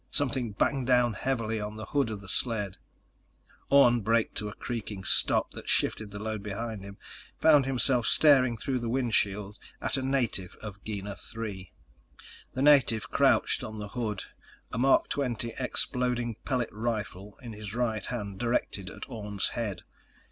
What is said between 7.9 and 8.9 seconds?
staring through the